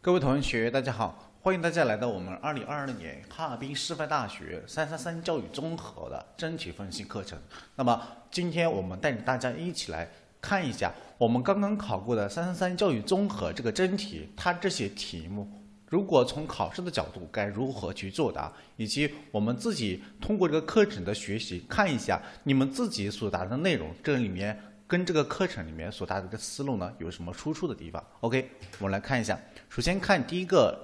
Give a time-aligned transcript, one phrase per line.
[0.00, 7.36] 各位同学，大家好，欢迎大家来到我们二零二二年哈尔滨师范大学三三三教育综合的真题分析课程。
[7.74, 8.00] 那么，
[8.30, 10.08] 今天我们带着大家一起来
[10.40, 15.50] 看一下我们刚刚考过的三三三教育综合这个真题，它这些题目，
[15.88, 24.56] 如果从考试的角度该如何去作答，以及我们自己通过这个课程的学习，看一下你们自己所答的内容，这里面。
[24.88, 29.38] 跟这个课程里面所答的这个思路呢，有什么出处的地方？OK，我们来看一下。
[29.68, 30.76] 首先看第一个，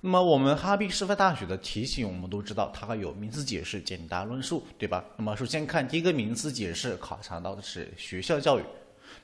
[0.00, 5.04] 那么我们哈尔滨师范大学的题型，我们都知道它有名词解释、简答论述，对吧？
[5.16, 8.62] 那么首先看第一个名词解释，考察到的是学校教育。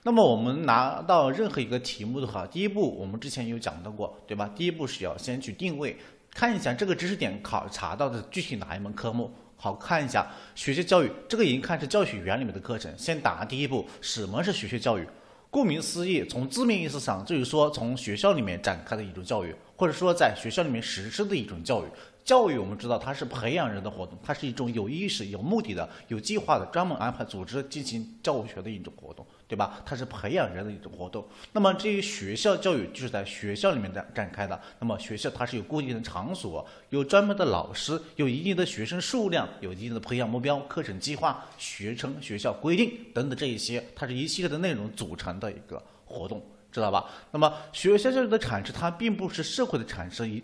[0.03, 4.49] 那么我们拿到任何一个题目的话，第一步我们之前有讲到过，对吧？
[4.55, 5.97] 第一步是要先去定位，
[6.33, 9.31] 看一下这个知识点考察到的具体哪一门科目。
[9.57, 12.93] 好看一下学校教育，这个已经看是教学原里面的课程。
[12.99, 15.09] 先答第一步，什么是学校教育？
[15.55, 21.87] 顾名思义，从字面意思上就是说从学校里面展开的一种教育，或者说在学校里面实施的一种教育。
[22.25, 29.79] 教育我们知道它是培养人的活动，它是一种有意识、有目的的、有计划的、专门安排组织进行教学的一种活动，对吧？
[29.85, 31.23] 它是培养人的一种活动。
[31.53, 34.59] 那么至于学校教育，就是在学校里面展展开的。
[34.79, 47.05] 那么学校它是有固定的场所，有专门的老师，有一定的学生数量，有一定的培养目标、课程计划、学程、学校规定等等这一些，它是一系列的内容组成的一个活动，知道吧？
[47.33, 50.43] 那么学校教育的产生，它并不是社会的产生一。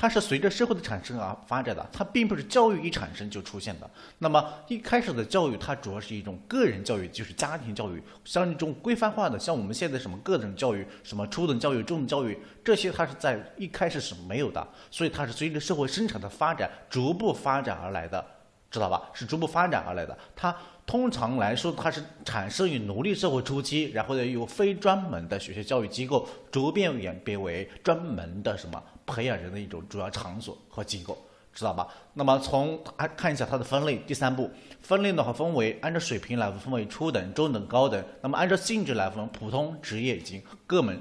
[0.00, 3.90] 它是随着社会的产生而发展的，它并不是教育一产生就出现的。
[4.18, 18.24] 那么一开始的教育，它主要是一种个人教育，就是家庭教育，像这种规范化的，像我们现在什么个人教育、什么初等教育、中等教育，这些它是在一开始是没有的，所以它是随着社会生产的发展逐步发展而来的，
[18.70, 19.10] 知道吧？
[19.12, 20.16] 是逐步发展而来的。
[20.36, 20.54] 它
[20.86, 28.80] 通常来说，它是产生于奴隶社会初期，然后呢，由非专门的学校教育机构逐渐演变为专门的什么？
[29.08, 31.16] 培养人的一种主要场所和机构，
[31.54, 31.88] 知道吧？
[32.12, 34.50] 那么从看看一下它的分类，第三步
[34.82, 38.04] 分类的话，分为按照水平来分为初等、中等、高等。
[38.20, 41.00] 那么按照性质来分，普通、职业以及各门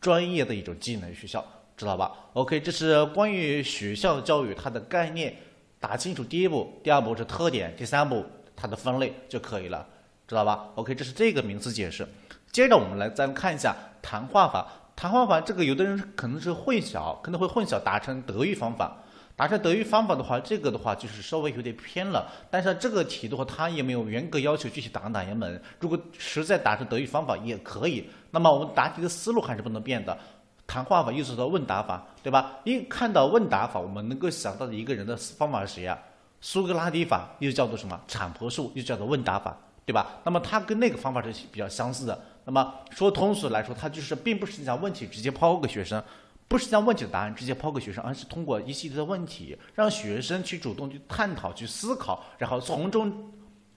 [0.00, 1.44] 专业的一种技能学校，
[1.76, 5.34] 知道吧？OK，这是关于学校教育它的概念，
[5.80, 8.24] 打清楚第一步，第二步是特点，第三步
[8.54, 9.86] 它的分类就可以了，
[10.26, 12.06] 知道吧？OK，这是这个名词解释。
[12.50, 14.66] 接着我们来再看一下谈话法。
[14.98, 18.96] 谈话法这个有的人可能是混淆，可能会混淆达成德育方法。
[19.36, 22.28] 达成德育方法的话，这个的话就是稍微有点偏了。
[22.50, 25.62] 但是这个题的话，它也没有严格要求具体答哪一门。
[25.78, 28.10] 如果实在达成德育方法也可以。
[28.32, 30.18] 那么我们答题的思路还是不能变的。
[30.66, 32.58] 谈话法又是说问答法，对吧？
[32.64, 35.96] 一看到问答法，我们能够想到的一个人的方法是谁呀？
[36.40, 38.00] 苏格拉底法又叫做什么？
[38.08, 39.56] 产婆术又叫做问答法，
[39.86, 40.18] 对吧？
[40.24, 42.20] 那么它跟那个方法是比较相似的。
[42.48, 46.02] 那么说通俗来说，它就是并不是将问题直接抛给学生，
[46.48, 53.30] 不是将问题的答案直接抛给学生，而是通过一系列的问题，让学生去主动去探讨、去思考，然后从中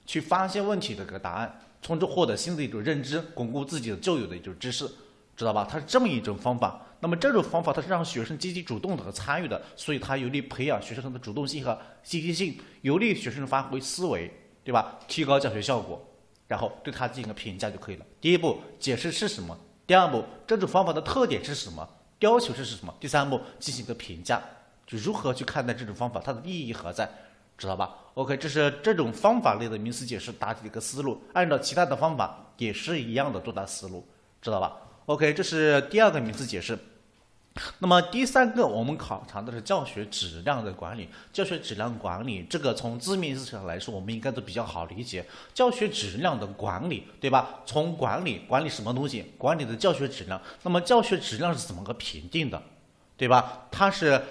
[0.06, 4.90] 去发现问题的个答案，从中获得新的一种认知，巩固自己的旧有的一种知识，
[5.36, 5.68] 知道吧？
[5.70, 6.82] 它是这么一种方法。
[7.02, 14.32] 那么这种方法它是让学生积极主动的和参与的，所以它有利培养学生的主动性和积极性，有利于学生发挥思维，
[14.64, 14.98] 对吧？
[15.10, 16.02] 提高教学效果。
[16.52, 18.06] 然后对它进行个评价就可以了。
[18.20, 19.58] 第一步解释是什么，
[19.88, 21.88] 第二步这种方法的特点是什么，
[22.20, 24.42] 要求是什么，第三步进行个评价，
[24.86, 27.10] 就如何去看待这种方法，它的意义何在，
[27.58, 34.06] 知道吧？OK，这是这种方法类的名词解释答题的一个思路，按照其他的方法也是一样的作答思路，
[34.42, 34.76] 知道吧
[35.06, 36.78] ？OK，这是第二个名词解释。
[37.80, 41.10] 那么第三个，我们考察的是教学质量的管理。
[41.34, 45.26] 教学质量管理，这个从字面意思上来说，我们应该都比较好理解。
[45.54, 47.60] 教学质量的管理，对吧？
[47.66, 49.34] 从管理，管理什么东西？
[49.38, 50.42] 管理的教学质量。
[50.64, 52.62] 那么教学质量是怎么个评定的？
[53.18, 53.68] 对吧？
[53.70, 54.22] 它是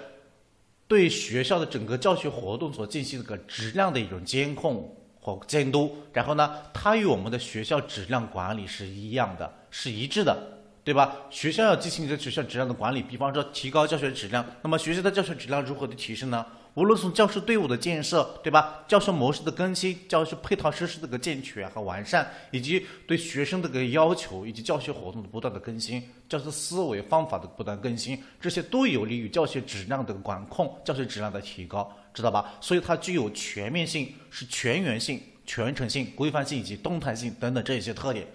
[0.87, 5.95] 对学校的整个教学活动所进行一个质量的一种监控和监督。
[6.11, 10.57] 然后呢，它与我们的学校质量管理是一样的，是一致的。
[10.83, 11.15] 对吧？
[11.29, 14.45] 学校要进行一个学校质量的管理，比方说提高教学质量。
[14.63, 16.45] 那么学校的教学质量如何的提升呢？
[16.73, 18.83] 无论从教师队伍的建设，对吧？
[18.87, 32.53] 教学模式的更新，教学配套设施的个健全和完善，以及对学生的个要求，以及教学活动的不断的更新，教学思维方法的不断更新，这些都有利于教学质量的管控，教学质量的提高，知道吧？
[32.61, 38.25] 所以它具有全面性、是全员性、全程性、规范性以及动态性等等这一些特点。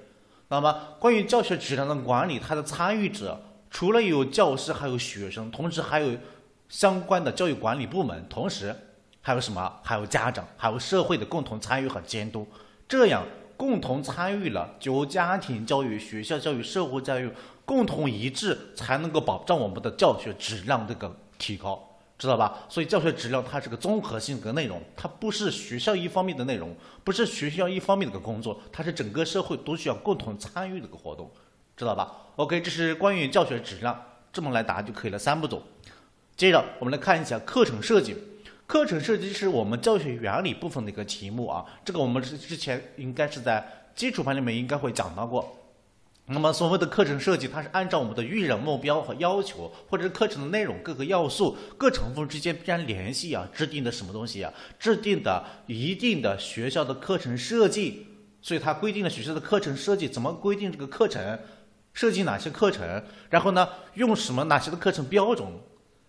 [0.49, 3.41] 那么，关于教学质量的管理，它的参与者
[3.71, 6.17] 除了有教师，还有学生，同时还有
[6.69, 8.75] 相关的教育管理部门，同时
[9.21, 9.73] 还有什么？
[9.83, 12.47] 还有家长，还有社会的共同参与和监督。
[12.89, 13.25] 这样
[13.57, 17.29] 共同参与了，就家庭教育、学校教育、社会教育
[17.65, 22.61] 共同一致才能够保障我们的教学质量这个提高，知道吧？
[22.69, 26.75] 所以教学质量它是个综合性的内容，它不是学校一方面的内容，
[27.05, 31.31] 不是学校一方面的个工作，它是整个社会都需要共同参与的个活动，
[31.77, 34.03] 知道吧？OK，这是关于教学质量，
[34.33, 35.63] 这么来答就可以了，三步走。
[36.37, 38.17] 接着我们来看一下课程设计。
[38.67, 43.65] 课程设计是我们教学原理部分的一个题目啊，这个我们之之前应该是在
[43.95, 45.57] 基础班里面应该会讲到过。
[46.29, 54.53] 那么所谓的课程设计，它是按照我们的预人目标和要求，或者是课程的内容各个要素、各成分之间必然联系啊，制定的什么东西啊？
[54.77, 58.09] 制定的一定的学校的课程设计，
[58.43, 61.39] 所以它规定了学校的课程设计怎么规定这个课程，
[61.93, 65.47] 设计哪些课程，然后呢，用什么哪些的课程标准，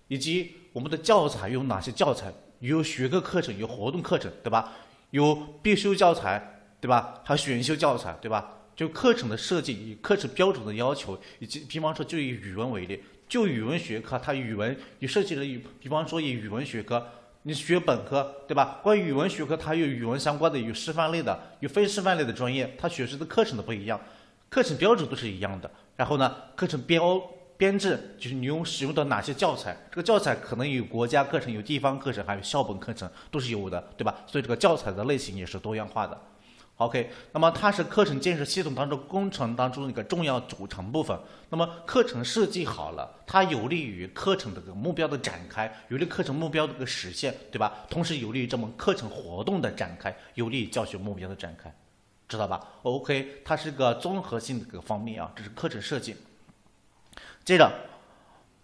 [0.08, 2.34] 以及我们的教材用哪些教材。
[2.60, 4.74] 有学科课程，有活动课程，对吧？
[5.12, 7.22] 有必修教材，对吧？
[7.24, 8.57] 还有选修教材，对吧？
[8.78, 17.06] 就课程的设计，以课程标准的要求，以及比方说就以语文为例，就语文学科，它语文有设计的，比比方说以语文学科，
[17.42, 18.80] 你学本科，对吧？
[18.84, 24.00] 关于语文学科，它有语文相关的，有师范类的，有非师范类的专业，它学习的课程都不一样，
[24.48, 25.70] 课程标准都是一样的。
[25.96, 27.22] 然后呢，课程标。
[27.58, 34.14] 编制就是你用使用的哪些教材，这个教材可能有国家课程、有地方课程，还有校本课程，都是有的，对吧？
[34.28, 36.16] 所以这个教材的类型也是多样化的。
[36.78, 41.20] OK，那么它是课程建设系统当中工程当中的一个重要组成部分。
[41.50, 47.74] 那么课程设计好了，它有利于课程的个目标的展开，有利课程目标的个实现，对吧？
[47.90, 51.76] 同时有利于这门课程活动的展开，有利于教学目标的展开，
[52.28, 56.16] 知道吧？OK，它是个综合性的个方面啊，这是课程设计。
[57.44, 57.72] 接着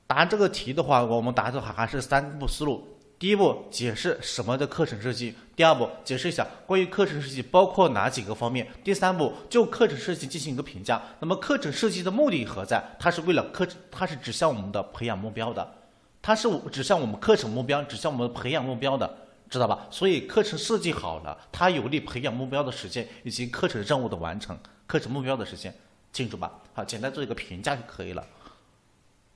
[0.05, 2.87] 答这个题的话，我们答的话还是三步思路。
[3.19, 11.01] 第一步，解释什么的课程设计；第二步，解释一下关于课程设计包括哪几个方面；第三步，就课程设计进行一个评价。
[11.19, 12.83] 那么，课程设计的目的何在？
[12.99, 15.75] 它是为了课，它是指向我们的培养目标的，
[16.21, 19.09] 它是指向我们课程目标，指向我们培养目标的，
[19.49, 19.87] 知道吧？
[19.89, 25.73] 所以，课程设计好了，它有利培养目标的实现以及课程任务的完成，课程目标的实现，
[26.11, 26.51] 清楚吧？
[26.73, 28.27] 好，简单做一个评价就可以了。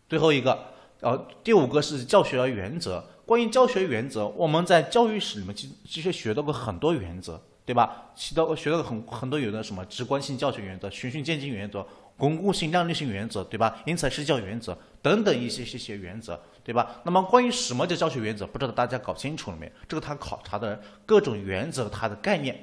[0.10, 3.04] 最后一个，呃，第五个是教学原则。
[3.26, 8.12] 关于教学原则，我们在教育史里面其其实学到过很多原则，对吧？
[8.16, 11.86] 学到学到很很多有的什么直观性教学原则、循序渐进原则、
[12.16, 13.84] 巩固性、量力性原则，对吧？
[13.86, 17.02] 因材施教原则等等一些些些原则，对吧？
[17.04, 19.70] 那么关于什么叫教学原则，不知道大家搞清楚了没？
[19.90, 22.58] 这个他考察的各种原则它的概念。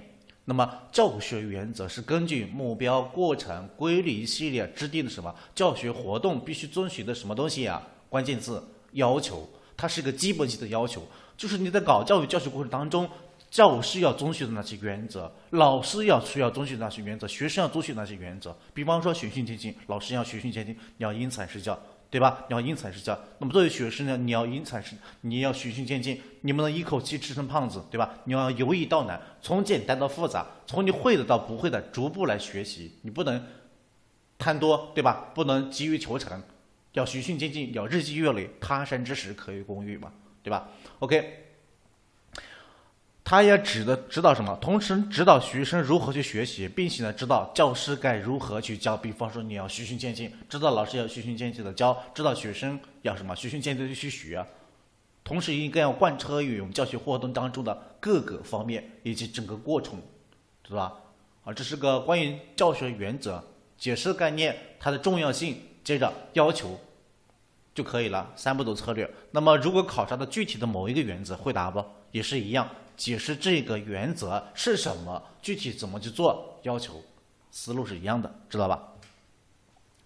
[0.46, 7.82] 那么教学原则是根据目标、过程、规律一系列制定的什么教学活动必须遵循的什么东西呀？
[8.08, 8.62] 关键字
[8.92, 11.02] 要求，它是一个基本性的要求，
[11.36, 13.08] 就是你在搞教育教学过程当中，
[13.50, 18.56] 教师要遵循的那些原则，老师要需要遵循那些原则，学生要遵循那些原则。
[18.72, 21.78] 比方说循序渐进，老师要循序渐进，你要因材施教。
[22.10, 22.44] 对吧？
[22.48, 23.18] 你要因材施教。
[23.40, 28.14] 那么作为学生呢，你要因材施，你要循序渐进，你不能一口气吃成胖子，对吧？
[28.22, 32.92] 你要由易到难，从简单到复杂，从你会的到不会的，逐步来学习。
[33.02, 33.44] 你不能
[34.38, 35.32] 贪多，对吧？
[35.34, 36.40] 不能急于求成，
[36.94, 38.50] 要循序渐进，要日积月累。
[38.60, 40.12] 他山之石，可以攻玉嘛，
[40.42, 40.68] 对吧
[40.98, 41.42] ？OK。
[43.26, 44.54] 他也指的指导什么？
[44.60, 48.96] 同时指导学生如何去学习，并且呢，指导教师该如何去教。
[48.96, 53.34] 比方说，你要循序渐进，指导老师要循序渐进的教，指导学生要什么？
[53.34, 54.44] 循序渐进的去学。
[55.24, 59.98] 同时，应该要贯彻于我们教学活动当中的各个方面以及整个过程，
[60.62, 60.94] 知道吧？
[61.44, 63.42] 啊，这是个关于教学原则
[63.78, 66.80] 解释概念，它的重要性，接着要求
[67.74, 68.32] 就可以了。
[68.34, 69.08] 三步走策略。
[69.30, 71.84] 那么，如果考察的具体的某一个原则，会答不？
[72.10, 72.68] 也是一样。
[72.96, 77.02] 解释这个原则是什么，具体怎么去做，要求
[77.50, 78.80] 思路是一样的，知道吧？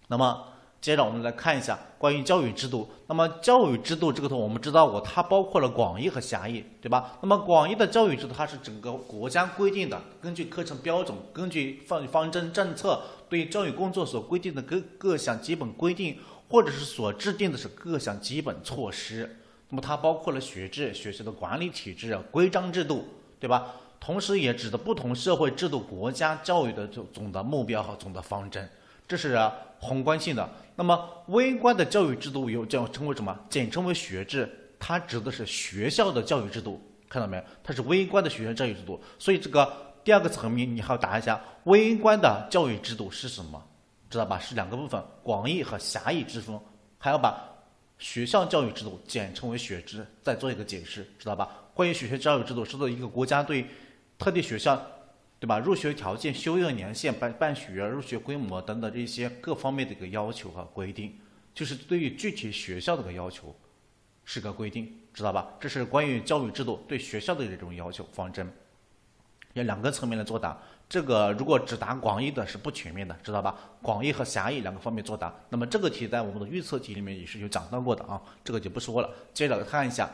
[0.07, 0.47] 那么
[0.81, 2.89] 接着我们来看一下关于教育制度。
[3.05, 7.19] 那么教育制度这个图我们知道过，它包括了广义和狭义，对吧？
[7.21, 16.17] 那么广义的教育制度，它是整个国家规定的，根据课程标准，根据方方针政策，对教育工作所规定的各各项基本规定，
[16.49, 19.37] 或者是所制定的是各项基本措施。
[19.69, 23.07] 那么它包括了学制、学校的管理体制、规章制度，
[23.39, 23.75] 对吧？
[23.99, 28.67] 同时也指的不同社会制度、国家教育的总总的目标和总的方针，
[29.07, 29.37] 这是
[29.79, 30.49] 宏观性的。
[30.75, 33.37] 那么微观的教育制度有叫称为什么？
[33.49, 37.43] 简称为学制，它指的是学校的教育制度，看到没有？
[37.61, 38.99] 它是微观的学校教育制度。
[39.19, 43.63] 所以这个第二个层面，你还要答一下微观的教育制度是什么？
[44.09, 44.39] 知道吧？
[44.39, 46.59] 是两个部分，广义和狭义之分，
[46.97, 47.47] 还要把。
[47.99, 51.49] 学校教育制度简称为学制，再做一个解释，知道吧？
[51.73, 53.67] 关于学校教育制度，是做一个国家对
[54.17, 54.81] 特定学校
[55.37, 55.59] 对吧？
[55.59, 61.13] 入学条件、修业年限、办办学、入学规模等等这些各方面的一个要求和规定，
[61.53, 63.53] 就是对于具体学校的个要求，
[64.23, 65.49] 是个规定，知道吧？
[65.59, 68.49] 这是关于教育制度对学校的这种要求方针，
[69.59, 70.57] 要两个层面来作答。
[70.87, 73.55] 这个如果只答广义的是不全面的，知道吧？
[73.81, 75.31] 广义和狭义两个方面作答。
[75.49, 79.09] 那么这个题在我们的预测题里面也是有讲到过的啊，这个就不说了。
[79.33, 80.09] 接着来看一下。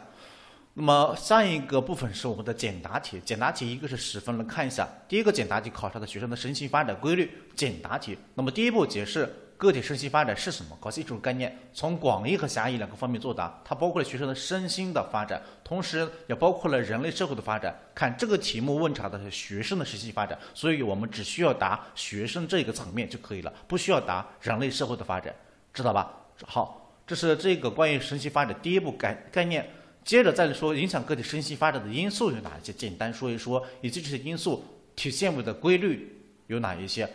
[0.78, 4.86] 那么上一个部分是我们的简答题，简答题一个是十分，来看一下。
[5.08, 8.18] 第一个简答题考察的学生的身心发展规律，简答题。
[8.34, 13.62] 那么第一步解释个体身心发展是什么，搞清楚概念，从广义和狭义两个方面作答。
[13.64, 17.74] 它包括了学生的身心的发展，同时也包括了人类社会的发展。
[17.94, 25.34] 看这个题目问查的是学生的身心发展，所以我们只需要答学生这个层面就可以了，不需要答人类社会的发展，
[25.74, 26.14] 知道吧？
[26.46, 29.70] 好，这是这个关于身心发展第一步概概念。
[30.04, 32.72] 接着再说，影响个体身心发展的因素有哪些？
[32.72, 34.64] 简单说一说，以及这些因素
[34.96, 37.10] 体现为的规律有哪一些？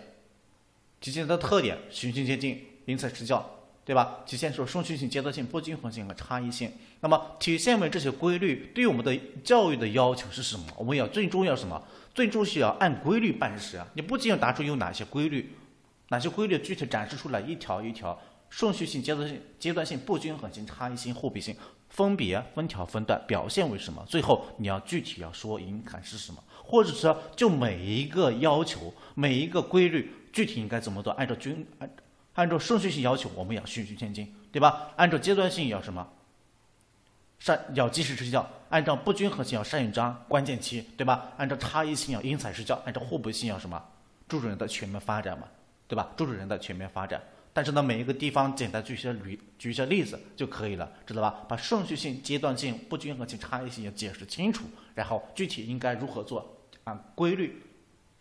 [1.01, 3.45] 体现的特点：循序渐进、因材施教，
[3.87, 4.19] 对吧？
[4.27, 6.71] 体现出顺序性、阶段性、不均衡性和差异性。
[7.01, 10.67] 那么，体现为这些规律对我们的教育的要求是什么？
[10.77, 11.83] 我们要最终要什么？
[12.15, 13.87] 最终是要按规律办事啊！
[13.95, 15.55] 你不仅要答出有哪些规律，
[16.09, 21.57] 哪些规律具体展示出来一条一条，顺序性、阶段性、阶段性、不均衡性、差异性、互比性。
[21.89, 24.05] 分别分条分段表现为什么？
[24.07, 31.13] 最后你要具体要说应该是什么，或者说就每一个要求、每一个规律，具体应该怎么做？
[31.15, 31.91] 按照均按
[32.35, 34.93] 按照顺序性要求，我们要循序渐进，对吧？
[34.97, 36.07] 按照阶段性要什么？
[37.39, 41.33] 善要及时施教，按照不均衡性要善用抓关键期，对吧？
[41.37, 43.83] 按照差异性要因材施教，按照互补性要什么？
[44.29, 45.49] 注重人的全面发展嘛，
[45.89, 46.11] 对吧？
[46.17, 47.21] 注重人的全面发展。
[47.53, 51.45] 但是呢，每一个地方简单举一些例，举一些例子就可以了，知道吧？
[51.49, 57.61] 把顺序性、阶段性、不均衡性、差异性要解释清楚，然后具体应该如何做，按规律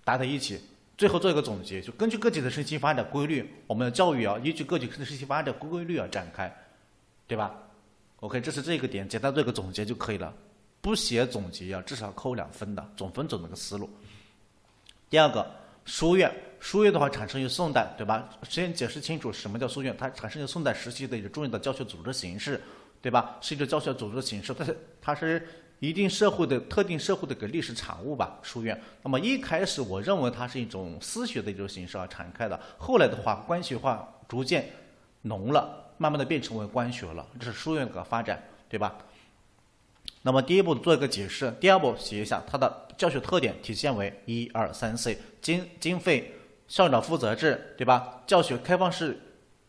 [0.03, 0.59] 搭在一起，
[0.99, 6.53] 最后做一个总结，就根据个体的身心发展规律，我们的教育啊，依据个体的身心发展规律而展开，
[7.25, 7.55] 对吧
[8.19, 10.33] ？OK，这是这个点，简单做一个总结就可以了，
[10.81, 13.89] 不写总结啊，至少扣两分的，总分总那个思路。
[15.09, 15.49] 第二个，
[15.85, 16.29] 书院。
[16.59, 18.29] 书院的话产生于宋代，对吧？
[18.49, 22.61] 先解释清楚什么叫书院，它产生于宋代时期的一个重要的教学组织形式，
[23.01, 23.37] 对吧？
[23.39, 25.47] 是一个教学组织形式，它是它是
[25.79, 28.38] 一定社会的特定社会的个历史产物吧？
[28.41, 28.79] 书院。
[29.03, 34.69] 那么一开始我认为它是一种私学的一种形式而展开的，后来的话官学化逐渐
[35.24, 38.98] 浓了，慢慢的变成为官学了，这是书院的发展，对吧？
[40.21, 46.36] 那么第一步做一个解释，第二步写一下它的教学特点，体现为一二三四经经费。
[46.67, 48.21] 校长负责制，对吧？
[48.27, 49.19] 教学开放式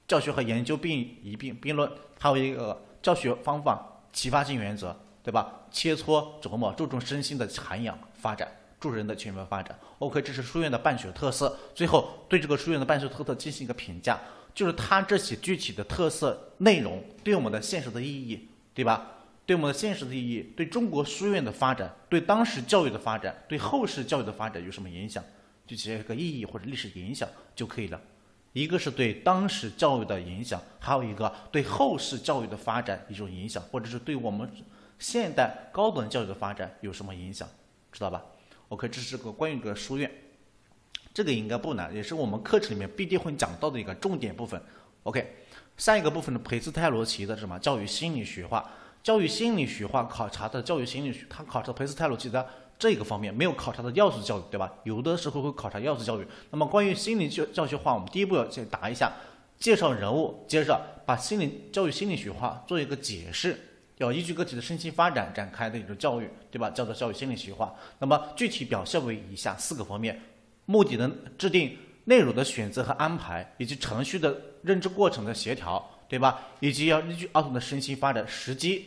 [0.07, 5.63] 教学和研究并一并并论，还有一个教学方法启发性原则，对吧？
[5.71, 8.49] 切磋琢磨，注重身心的涵养发展，
[8.79, 9.79] 助人的全面发展。
[9.99, 11.57] OK，这是书院的办学特色。
[11.75, 14.19] 最后对这个书院的办学特色进行一个评价，
[14.55, 19.17] 就是它这些具体的特色内容对我们的现实的意义，对吧？
[19.47, 25.23] 对我们的现实的意义，对中国书院的发展，对当时教育的发展，对后世教育的发展有什么影响？
[25.67, 28.01] 就写一个意义或者历史影响就可以了，
[28.53, 34.49] 一个是对当时教育的影响，还有一个对后世教育的发展一种影响，或者是对我们
[35.01, 37.49] 现代高等教育的发展有什么影响，
[37.91, 38.25] 知道吧
[38.69, 40.09] ？OK，这是个关于个书院，
[41.13, 44.63] 这个应该不难，也是我们课程里面必定会讲到的一个重点部分。
[45.03, 45.35] OK，
[45.77, 48.71] 下一个部分的裴斯泰罗奇的什么教育心理学化，
[49.03, 52.47] 教育心理学化考察的教育心理学，他考察裴斯泰罗奇的。
[52.79, 54.73] 这个方面没有考察的要素教育，对吧？
[54.85, 56.27] 有的时候会考察要素教育。
[56.51, 59.13] 那么关于心理教教学化，我们第一步要先答一下，
[59.59, 63.70] 介绍人物，接着把心理教育心理学化做一个解释，
[64.01, 66.71] 要依据个体的身心发展展开的一种教育，对吧？
[66.71, 67.75] 叫做教育心理学化。
[67.99, 70.19] 那么具体表现为以下四个方面：
[70.65, 76.41] 目的的制定、内容的选择和安排，以及程序的认知过程的协调，对吧？
[76.61, 78.87] 以及要依据儿童的身心发展时机，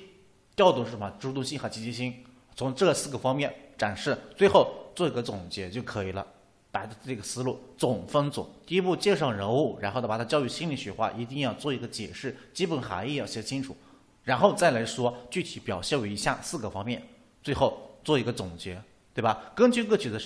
[0.56, 2.14] 调动什么主动性和积极性，
[2.56, 3.54] 从这四个方面。
[3.76, 6.26] 展示，最后做一个总结就可以了。
[6.72, 13.76] 摆的这个思路总分总，第一步介绍人物，然后呢把它教育心理学化，一定要做一个解释，基本含义要写清楚，
[14.24, 17.02] 然后再来说具体表现为以下四个方面，
[17.42, 18.82] 最后做一个总结，
[19.14, 19.52] 对吧？
[19.56, 20.20] 根据个体的，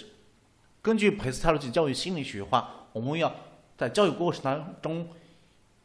[0.81, 3.33] 根据裴斯泰罗奇教育心理学化，我们要
[3.77, 5.09] 在教育过程当中，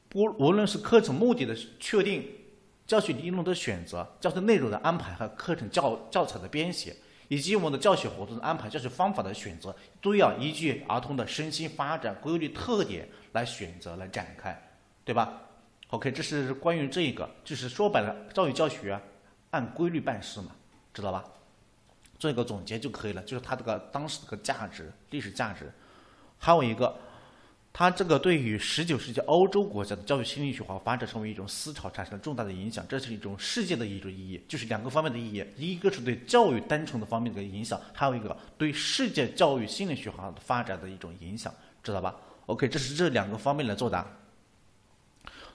[0.08, 2.28] 不无论是课程目的的确定，
[2.86, 6.94] 教学理论的选择，教学内容的安排和课程教教材的编写。
[7.28, 14.54] 以及我们的教学活动的安排、教学方法的选择，都要依据儿童的身心发展规律特点来选择、来展开，
[15.02, 15.40] 对吧
[15.92, 18.98] ？OK，这是关于这个，就是说白了，教育教学
[19.50, 20.48] 按规律办事嘛，
[20.94, 21.22] 知道吧？
[22.18, 25.70] 做一个总结就可以了，就是它这个当时这个价值、历史价值。
[26.38, 26.96] 还有一个，
[27.74, 44.06] 它这个对于十九世纪欧洲国家的教育心理学化发展成为一种思潮产生了重大的影响，这是一种世界的一种意义，就是两个方面的意义，一个是对教育单纯的方面的影响，还有一个对世界教育心理学化的发展的一种影响，知道吧？OK，这是这两个方面来作答。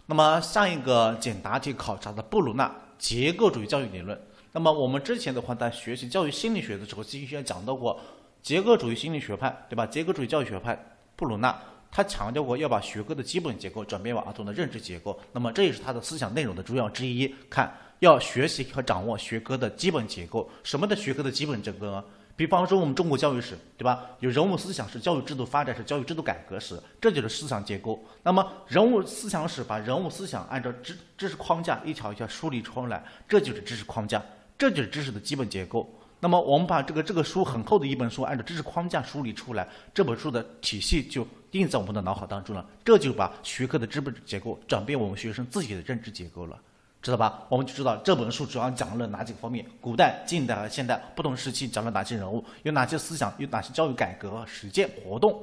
[0.10, 4.18] 那么上一个简答题考察的布鲁纳结构主义教育理论。
[4.54, 8.00] 那么我们之前的话在学习教育心理学的时候，其实也讲到过
[8.42, 9.86] 结构主义心理学派，对吧？
[9.86, 10.82] 结构主义教育学派
[11.18, 11.54] 布鲁纳
[11.92, 15.20] 他强调过要把学科的基本结构转变为儿童的认知结构。
[15.34, 17.36] 那么这也是他的思想内容的主要之一。
[17.50, 20.50] 看，要学习和掌握学科的基本结构。
[20.64, 22.02] 什么的学科的基本结构呢？
[22.38, 24.06] 比方说我们中国教育史，对吧？
[24.20, 28.00] 有人物思想史、教育制度发展史、教育制度改革史，这就是思想结构。
[28.22, 34.24] 那么人物思想史把人物思想按照知知识框架一条一条梳理出来，这就是知识框架，
[34.56, 35.92] 这就是知识的基本结构。
[36.20, 42.64] 那么我们把这个这个书很厚的一本书按照知识框架梳理出来，这本书的体系就印在我们的脑海当中了。
[42.86, 46.60] 这就把学科的基本结构转变我们学生自己的认知结构了。
[47.08, 47.42] 知道吧？
[47.48, 55.42] 我们就知道这本书主要讲了哪几个方面：古代、近代和现代不同时期讲了哪些人物，有哪些思想，有哪些教育改革实践活动，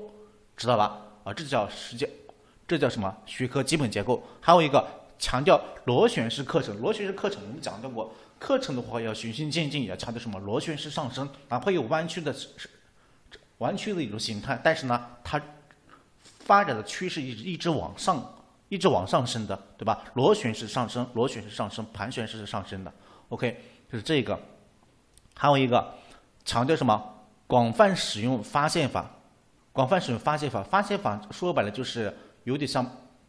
[0.59, 1.00] 知道吧？
[1.25, 2.06] 啊，这叫实践，
[2.68, 3.16] 这叫什么？
[3.25, 4.23] 学科基本结构。
[4.42, 4.87] 还有一个
[5.18, 10.38] 强调螺旋式课程，螺旋式课程我们讲到过，课程的话要循序渐进，要强调什么？
[10.40, 12.68] 螺旋式上升，哪怕有弯曲的，是
[13.56, 15.40] 弯曲的一种形态，但是呢，它
[16.40, 18.33] 发展的趋势一直一直往上。
[18.68, 20.02] 一直往上升的，对吧？
[20.14, 22.92] 螺旋式上升，螺旋式上升，盘旋式是上升的。
[23.28, 24.38] OK，就是这个。
[25.37, 25.94] 还有一个
[26.44, 27.02] 强调什么？
[27.47, 29.09] 广泛使用发现法。
[29.73, 32.12] 广泛使用发现法，发现法说白了就是
[32.44, 32.85] 有点像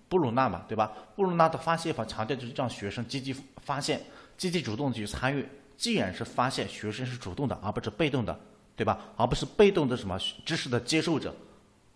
[0.07, 0.91] 布鲁纳嘛，对吧？
[1.15, 4.01] 布鲁纳的发现法强调就是让学生积极发现，
[4.37, 5.47] 积极主动去参与。
[5.75, 8.39] 既然是发现，学生是主动的，而不是被动的，
[8.75, 8.99] 对吧？
[9.17, 11.35] 而不是被动的什么知识的接受者，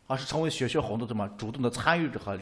[0.08, 2.38] 而是成为学学活动什么主动的参与者和。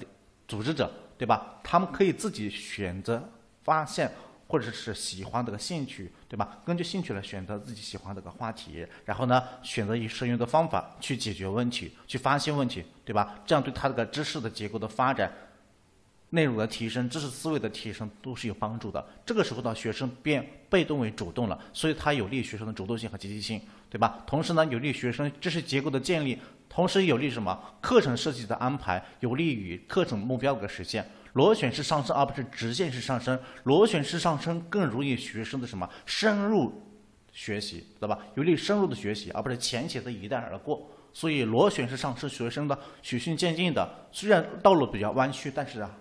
[0.47, 1.59] 组织者，对吧？
[1.61, 3.21] 他们可以自己选择
[3.63, 4.09] 发现，
[4.47, 6.57] 或者是喜欢这个兴趣，对吧？
[6.65, 13.37] 根据兴趣来选择自己喜欢这个话题，然后呢，选择以适用的方法去解决问题，去发现问题，对吧？
[13.45, 15.29] 这样对他这个知识的结构的发展、
[16.29, 19.05] 内容的提升、知识思维的提升都是有帮助的。
[19.25, 24.23] 这个时候呢，学生变被动为主动了，所以它有利于学生的主动性和积极性，对吧？
[24.25, 26.39] 同时呢，有利于学生知识结构的建立。
[26.69, 27.59] 同时有利于什么？
[27.81, 31.09] 课程设计的安排有利于课程目标的实现。
[31.33, 36.81] 螺旋式上升而不是直线式上升，螺旋式上升更容易学生的什么深入
[37.31, 38.19] 学习，知道吧？
[38.35, 40.89] 有利于深入的学习，而不是浅浅的一带而过。
[41.13, 45.91] 所以螺旋式上升，学生的循序渐进的，虽然道路比较弯曲，但是啊，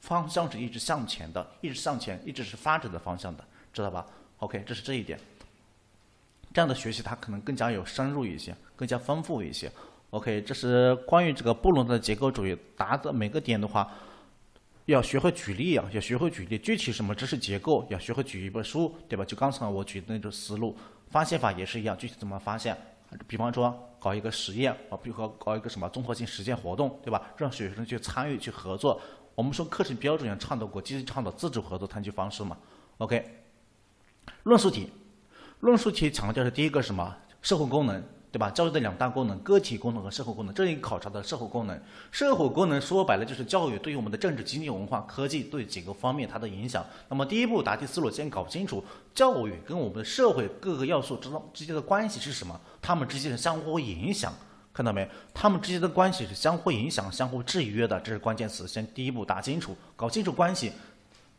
[0.00, 4.06] 方向是一直向前的，一直向前，一直是发展的方向的，知道吧
[4.38, 5.18] ？OK，这是这一点。
[6.54, 9.70] 这样的学习它可能更加有深入一些，更加丰富一些。
[10.10, 13.88] OK，这是关于这个布隆的结构主义答的每个点的话，
[14.86, 19.24] 要学会举例啊，要学会举例，具体什么知识结构，要学会举一本书，对吧？
[19.24, 20.76] 就刚才我举的那种思路，
[21.10, 22.76] 发现法也是一样，具体怎么发现？
[23.28, 27.22] 比方说搞一个实验啊，比如说搞一个什么综合性实践活动，对吧？
[27.36, 29.00] 让学生去参与去合作。
[29.36, 32.56] 我们说课程标准要倡导过积极倡导自主合作探究方式嘛。
[32.98, 33.24] OK，
[34.42, 34.90] 论述题，
[35.60, 37.16] 论述题强调是第一个什么？
[37.40, 38.04] 社会功能。
[38.32, 38.48] 对吧？
[38.50, 40.54] 教育的两大功能，个体功能和社会功能。
[40.54, 41.80] 这里考察的社会功能，
[42.12, 46.84] 社会功能说白了就是教育对于我们的政治、经济、文化、科技对几个方面它的影响。
[47.08, 54.32] 那么第一步答题思路先搞清楚教育跟我们的社会各个要素之中之间的关系是什么，它们之间的相互影响，
[54.72, 55.08] 看到没？
[55.34, 58.68] 它们之间的关系是相互影响、相互制约的，这是关键词。
[58.68, 60.70] 先第一步答清楚，搞清楚关系。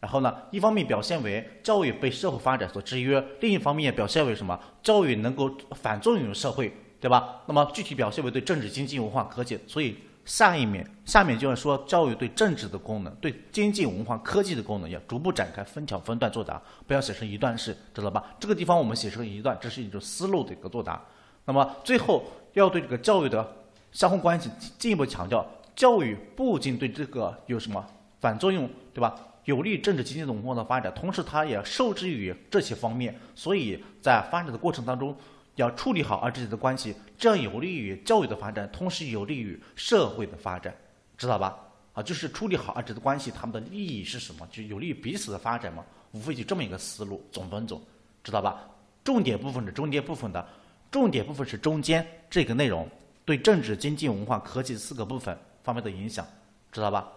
[0.01, 4.59] 然后呢，一方面表现为教育被社会发展所制约，另一方面表现为什么？
[4.81, 7.41] 教育能够反作用于社会，对吧？
[7.47, 9.59] 那么具体表现为对政治、经济、文化、科技。
[9.67, 18.23] 所以下一面下面就要说教育对政治的功能、对经济、文化、科技的功能，要逐步展开，分条分段作答，不要写成一段式，知道吧？
[18.39, 21.03] 这个地方我们写成一段，这是一种思路的一个作答。
[21.43, 23.51] 那么最后要对这个教育的
[23.91, 25.43] 相互关系进一步强调，
[25.75, 27.83] 教育不仅对这个有什么
[28.19, 29.15] 反作用，对吧？
[29.45, 35.17] 有利政治经济文化的发展，同时它也受制于这些方面，所以在发展的过程当中，
[35.61, 40.75] 要处理好二者的关系，这样有利于教育的发展，同时有利于社会的发展，
[41.17, 41.57] 知道吧？
[41.93, 44.47] 啊，就是处理好二者的关系，他们的利益是什么？
[44.51, 47.81] 就有利于彼此的发展嘛，无非就这么一个思路，总分总，
[48.23, 48.67] 知道吧？
[49.03, 50.45] 重点部分是中间部分的，
[50.89, 52.89] 重点部分是中间这个内容
[53.23, 56.25] 对政治、经济、文化、科技四个部分方面的影响，
[56.71, 57.07] 知道吧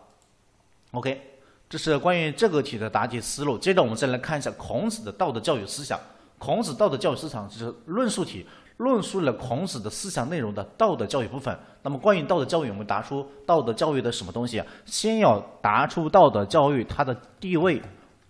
[0.93, 1.31] ？OK。
[1.67, 3.59] 这是关于这个题的答题思路。
[3.59, 5.99] 接着我们再来看一下孔子的道德教育思想。
[6.45, 8.45] 孔子道德教育思想是论述题，
[8.77, 11.59] 论述了孔子的思想内容的道德教育部分。
[11.83, 14.63] 那么关于道德教育，我们答出道德教育的什么东西？
[14.85, 17.81] 先要答出道德教育它的地位。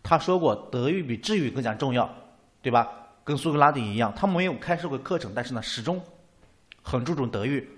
[0.00, 2.08] 他说过，德育比智育更加重要，
[2.62, 2.88] 对吧？
[3.24, 6.00] 跟苏格拉底一样，他没有开设过课程，但是呢，始终
[6.84, 7.68] 很注重德育，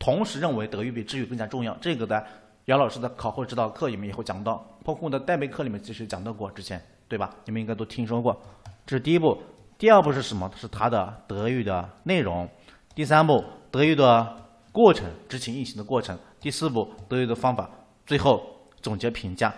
[0.00, 1.72] 同时认为德育比智育更加重要。
[1.80, 2.20] 这个呢
[2.64, 7.32] 姚老师的考后指导课里面也会讲到，包括我的代备课里面其实讲到过，之前对吧？
[7.44, 8.36] 你们应该都听说过。
[8.84, 9.40] 这是第一步，
[9.80, 10.50] 第二步是什么？
[10.54, 12.46] 是它的德育的内容。
[12.94, 14.36] 第三步，德育的
[14.72, 16.18] 过程，知情意行的过程。
[16.38, 17.70] 第四步，德育的方法。
[18.04, 18.46] 最后
[18.82, 19.50] 总结评价。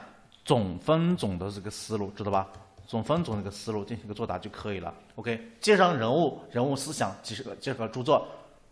[0.44, 2.46] 总分总的这个思路知道吧？
[2.86, 4.94] 总分总这个思路进行一个作答就可以了。
[5.16, 8.24] OK，介绍人物、人物思想，几十个介绍著作，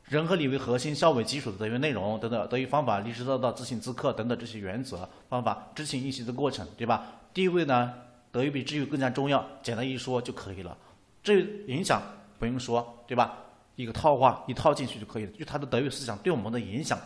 [0.04, 7.06] 人和理为核心、孝为基础的德育内容等等，德育方法、立志道道、自信自克等等这些原则方法，知情意行的过程，对吧？
[7.34, 7.92] 第一位呢，
[8.30, 10.76] 德育比智育更加重要，简单一说就可以了。
[11.22, 12.02] 这影响
[12.38, 13.36] 不用说，对吧？
[13.76, 16.98] 一个套话一套进去就可以了，就他的德育思想对我们的影响。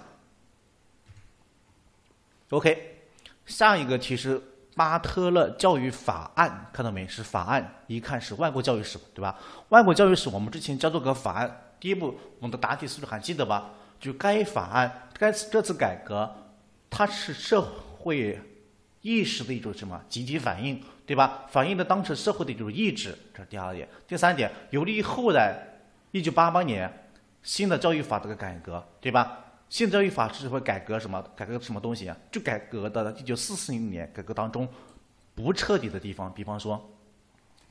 [2.50, 2.98] OK，
[3.46, 4.42] 下一个题是。
[4.77, 7.07] 巴特勒教育法案看到没？
[7.07, 9.38] 是法案，一看是外国教育史，对吧？
[9.68, 13.70] 外国教育史我们之前教做个法案，第一步我们的答题思路还记得吧？
[14.00, 16.29] 就该法案，该这次改革，
[16.90, 18.37] 它是社会
[19.00, 21.45] 意识的一种什么集体反应，对吧？
[21.49, 23.88] 反映的当时社会的一种意志，这是第二点。
[24.07, 25.57] 第三点，有利于后来
[26.12, 26.90] 一九八八年
[27.43, 29.38] 新的教育法这个改革，对吧？
[29.69, 31.23] 新教育法是会改革什么？
[31.35, 32.17] 改革什么东西啊？
[32.31, 34.69] 就改革的一九四四年改革当中
[35.35, 36.95] 不彻底的地方，比方说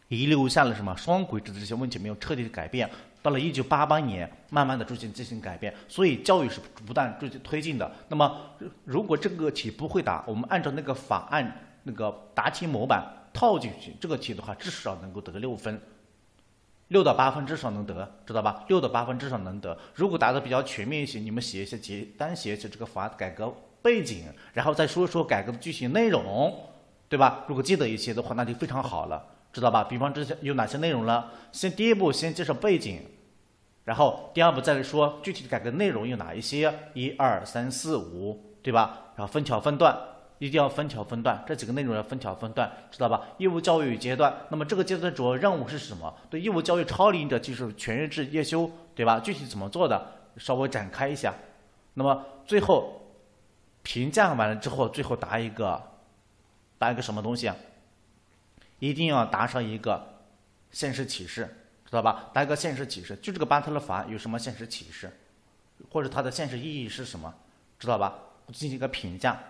[0.09, 2.89] 遗留下了什么双轨制的这些问题没有彻底的改变。
[3.21, 5.73] 到了一九八八年，慢慢的逐渐进行改变。
[5.87, 7.89] 所以教育是不断逐渐推进的。
[8.09, 8.37] 那么
[8.83, 13.01] 如果这个题不会答，我们按照那个法案那个答题模板
[13.33, 15.81] 套进去，这个题的话至少能够得六分。
[16.89, 18.65] 六到八分至少能得，知道吧？
[18.67, 19.75] 六到八分至少能得。
[19.95, 26.55] 如果答的比较全面一些，你们写一些简单写一些这个法改革背景，然后再说说改革的具体内容，
[27.09, 27.45] 对吧？
[27.47, 29.85] 如果记得一些的话，那就非常好了，知道吧？
[29.85, 31.25] 比方这些有哪些内容呢？
[31.51, 33.01] 先第一步先介绍背景，
[33.85, 39.13] 然后第二步再来说具体的改革内容有哪一些，一二三四五，对吧？
[39.15, 39.97] 然后分条分段。
[40.43, 43.21] 一定要分条分段，这几个内容要分条分段，知道吧？
[43.37, 46.13] 义务教育阶段，那么这个阶段的主要任务是什么？
[46.29, 49.21] 对义务教育超龄者技术全日制夜修，对吧？
[49.21, 51.33] 具体怎么做的，稍微展开一下。
[51.93, 53.01] 那么最后
[53.83, 55.81] 评价完了之后，最后答一个，
[56.77, 57.55] 答一个什么东西啊？
[58.79, 60.19] 一定要答上一个
[60.71, 61.47] 现实启示，
[61.85, 62.29] 知道吧？
[62.33, 65.09] 答一个现实启示，就这个巴特勒法案有什么现实启示，
[65.89, 67.33] 或者它的现实意义是什么，
[67.79, 68.13] 知道吧？
[68.51, 69.41] 进行一个评价。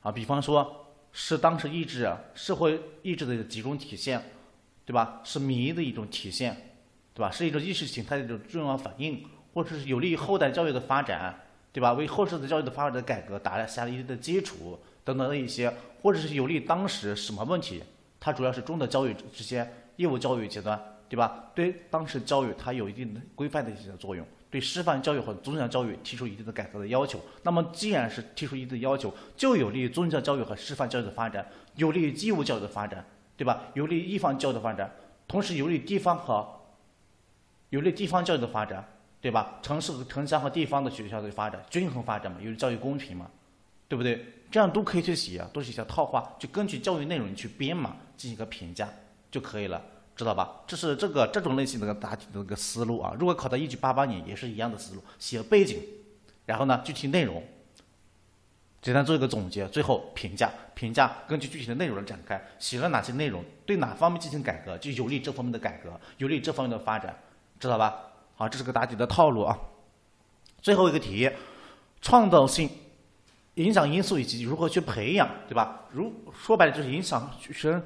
[0.00, 4.22] 啊，比方说，是当时意志、社会意志的集中体现，
[4.84, 5.20] 对吧？
[5.24, 6.56] 是民意的一种体现，
[7.12, 7.30] 对吧？
[7.30, 11.34] 是一种意识形态的一种重要反应，或者是有利于后代教育的发展，
[11.72, 11.92] 对吧？
[11.94, 17.82] 为后世的教育的发展的改革打下了一定的基础等等的一些，或者是有利于当时什么问题？
[18.20, 21.50] 它主要是中等教育这些义务教育阶段，对吧？
[21.54, 24.24] 对当时教育它有一定的规范的一些作用。
[24.50, 33.04] 对师范教育和宗教教育提出一定的改革的要求，那么既然是提出一定的要求，就有利于宗教教育和师范教育的发展，有利于义务教育的发展，
[33.36, 33.64] 对吧？
[33.74, 34.90] 有利于地方教育的发展，
[35.26, 36.48] 同时有利于地方和
[37.70, 38.82] 有利于地方教育的发展，
[39.20, 39.58] 对吧？
[39.62, 43.30] 城市和城乡和地方的学校的发展，均衡发展嘛，有利于教育公平嘛，
[43.86, 44.24] 对不对？
[44.50, 48.88] 这样都可以去写啊，都是一些套话，就根据教育内容去编嘛，进行一个评价
[49.30, 49.84] 就可以了。
[50.18, 50.62] 知道吧？
[50.66, 53.14] 这是这个这种类型的答题的一个思路啊。
[53.16, 55.80] 如果考到一九八八年，也是一样的思路，写背景，
[56.44, 57.40] 然后呢，具体内容，
[58.82, 67.16] 简单做一个总结，最后评价，评价根据具体的内容来展开，写了哪些内容，对哪方面进行改革，就有利这方面的改革，有利这方面的发展，
[67.60, 67.94] 知道吧？
[68.34, 69.56] 好，这是个答题的套路啊。
[70.60, 71.30] 最后一个题，
[72.00, 72.68] 创造性
[73.54, 75.84] 影响因素以及如何去培养，对吧？
[75.92, 77.80] 如说白了就是影响学生。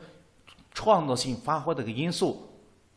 [0.74, 2.48] 创造性发挥的一个因素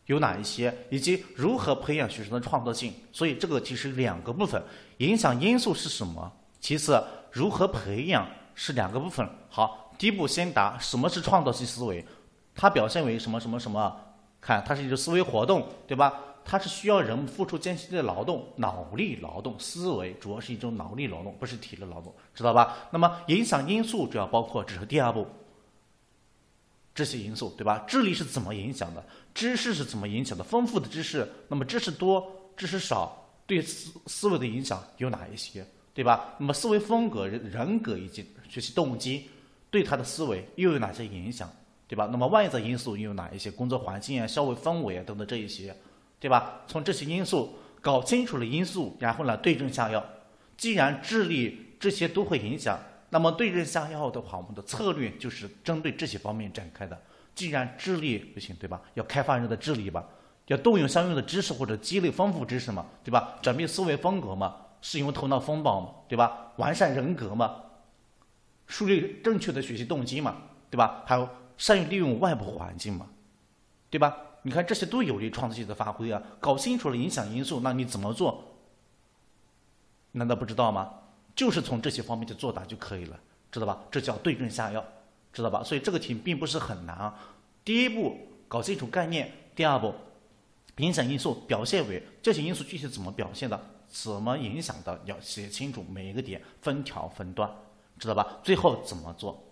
[0.05, 2.93] 有哪一些，以及如何培养学生的创造性？
[3.11, 4.61] 所以这个题是两个部分，
[4.97, 6.31] 影响因素是什么？
[6.59, 9.27] 其次，如何培养是两个部分。
[9.49, 12.05] 好，第一步先答什么是创造性思维，
[12.53, 13.95] 它表现为什么什么什么？
[14.39, 16.13] 看，它是一种思维活动，对吧？
[16.47, 22.77] 它是需要人付出艰辛的劳动，脑力劳动，思维主要是一种脑力劳动，不是体力劳动，知道吧？
[22.91, 25.25] 那么影响因素主要包括，这是第二步。
[26.95, 27.83] 这些因素，对吧？
[27.85, 29.03] 智力是怎么影响的？
[29.33, 30.43] 知识是怎么影响的？
[30.43, 36.33] 丰富的知识，那么知识多、知识少，对思思维的影响有哪一些，对吧？
[36.39, 39.29] 那么思维风格、人人格以及学习动机，
[39.69, 41.51] 对他的思维又有哪些影响？
[41.87, 42.07] 对吧？
[42.09, 43.51] 那么外在因素又有哪一些？
[43.51, 45.75] 工作环境啊、消费氛围啊等等这一些，
[46.19, 46.61] 对吧？
[46.65, 50.03] 从这些因素搞清楚了因素，然后呢对症下药。
[50.57, 52.79] 既然智力这些都会影响，
[53.15, 57.01] 那么对症下药的话，我们的策略就是针对这些方面展开的。
[57.33, 58.81] 既然智力不行，对吧？
[58.95, 60.03] 要开发人的智力吧，
[60.47, 63.39] 要动用相应的知识或者积累丰富知识嘛，对吧？
[63.41, 66.51] 转变思维风格嘛，适应头脑风暴嘛，对吧？
[66.57, 67.55] 完善人格嘛，
[68.67, 70.35] 树立正确的学习动机嘛，
[70.69, 71.01] 对吧？
[71.05, 73.07] 还有善于利用外部环境嘛，
[73.89, 74.13] 对吧？
[74.41, 76.21] 你看这些都有利于创造性的发挥啊。
[76.41, 78.43] 搞清楚了影响因素，那你怎么做？
[80.11, 80.95] 难道不知道吗？
[81.35, 83.19] 就是从这些方面去作答就可以了，
[83.51, 83.79] 知道吧？
[83.91, 84.83] 这叫对症下药。
[85.33, 85.61] 知道吧？
[85.61, 87.13] 所以这个题并不是很难啊。
[87.65, 88.17] 第一步
[88.47, 89.93] 搞清楚概念，第二步
[90.77, 97.53] 影响因素表现为这些因素具体怎么表现的，怎么影响的，要写清楚每一个点，分条分段，
[97.99, 98.37] 知道吧？
[98.45, 99.43] 最后怎么做，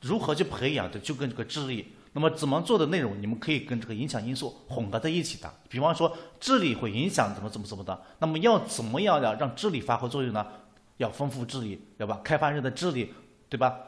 [0.00, 1.92] 如何去培养的，就跟这个智力。
[2.12, 5.52] 那么怎么做的内容，你们可以跟这个影响因素混合在一起的。
[5.68, 10.46] 比方说智力会影响怎么怎么怎么的，那么要怎么样的让智力发挥作用呢？
[10.98, 12.20] 要丰富智力，对吧？
[12.24, 13.12] 开发人的智力，
[13.48, 13.78] 对吧？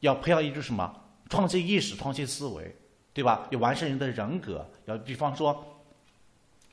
[0.00, 0.94] 要培养一种什么
[1.28, 2.76] 创新意识、创新思维，
[3.12, 3.46] 对吧？
[3.50, 5.82] 要完善人的人格，要比方说，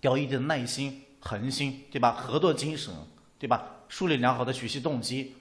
[0.01, 2.11] 要一定的耐心、恒心，对吧？
[2.11, 2.93] 合作精神，
[3.37, 3.75] 对吧？
[3.87, 5.35] 树立良好的学习动机，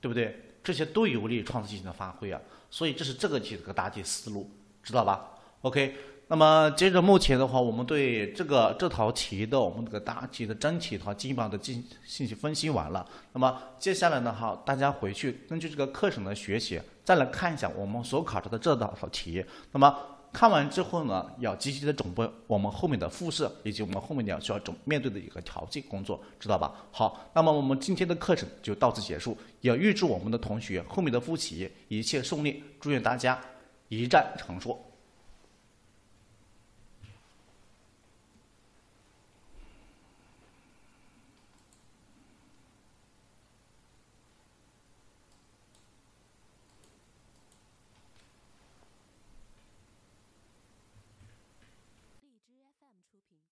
[0.00, 0.42] 对不对？
[0.62, 2.40] 这些都有利于创造性的发挥啊。
[2.70, 4.50] 所以这是这个题的个大体思路，
[4.82, 5.30] 知道吧
[5.62, 5.94] ？OK。
[6.28, 13.06] 那么接着目前的话，我们对这个这套题的我们这个答题的真题的话，基本上的进信息分析完了。
[13.32, 19.44] 那么接下来呢，哈，大家回去根据这个课程的学习，再来看一下我们所考察的这道题。
[19.70, 19.96] 那么
[20.32, 26.74] 看完之后呢，要积极的准备我们后面的复试，以及我们后面要需要准面对的一个调剂工作，知道吧？
[26.90, 29.38] 好，那么我们今天的课程就到此结束。
[29.60, 33.40] 也预祝我们的同学后面的复习一切顺利，祝愿大家
[33.88, 34.76] 一战成硕。